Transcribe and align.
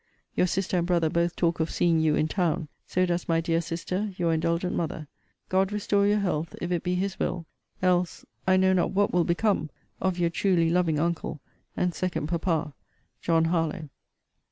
Your 0.35 0.47
sister 0.47 0.79
and 0.79 0.87
brother 0.87 1.11
both 1.11 1.35
talk 1.35 1.59
of 1.59 1.69
seeing 1.69 1.99
you 1.99 2.15
in 2.15 2.27
town; 2.27 2.69
so 2.87 3.05
does 3.05 3.29
my 3.29 3.39
dear 3.39 3.61
sister, 3.61 4.15
your 4.17 4.33
indulgent 4.33 4.75
mother. 4.75 5.07
God 5.47 5.71
restore 5.71 6.07
your 6.07 6.17
health, 6.21 6.55
if 6.59 6.71
it 6.71 6.81
be 6.81 6.95
his 6.95 7.19
will; 7.19 7.45
else, 7.83 8.25
I 8.47 8.57
know 8.57 8.73
not 8.73 8.93
what 8.93 9.13
will 9.13 9.25
become 9.25 9.69
of 10.01 10.17
Your 10.17 10.31
truly 10.31 10.71
loving 10.71 10.97
uncle, 10.99 11.39
and 11.77 11.93
second 11.93 12.25
papa, 12.29 12.73
JOHN 13.21 13.45
HARLOWE. 13.45 13.89